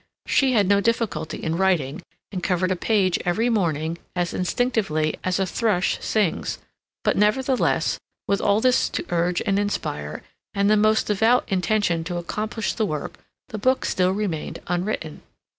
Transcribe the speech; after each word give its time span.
She 0.25 0.53
had 0.53 0.67
no 0.67 0.81
difficulty 0.81 1.37
in 1.43 1.57
writing, 1.57 2.01
and 2.31 2.41
covered 2.41 2.71
a 2.71 2.75
page 2.75 3.19
every 3.23 3.51
morning 3.51 3.99
as 4.15 4.33
instinctively 4.33 5.15
as 5.23 5.37
a 5.37 5.45
thrush 5.45 5.99
sings, 6.01 6.57
but 7.03 7.15
nevertheless, 7.15 7.99
with 8.27 8.41
all 8.41 8.61
this 8.61 8.89
to 8.89 9.05
urge 9.11 9.43
and 9.45 9.59
inspire, 9.59 10.23
and 10.55 10.71
the 10.71 10.75
most 10.75 11.05
devout 11.05 11.43
intention 11.49 12.03
to 12.05 12.17
accomplish 12.17 12.73
the 12.73 12.85
work, 12.87 13.19
the 13.49 13.59
book 13.59 13.85
still 13.85 14.11
remained 14.11 14.59
unwritten. 14.65 15.21